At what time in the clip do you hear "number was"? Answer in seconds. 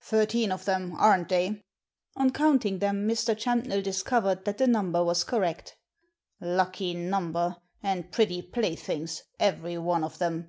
4.66-5.22